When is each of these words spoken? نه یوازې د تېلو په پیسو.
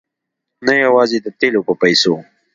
نه 0.65 0.73
یوازې 0.85 1.17
د 1.21 1.27
تېلو 1.39 1.61
په 1.67 1.73
پیسو. 1.81 2.15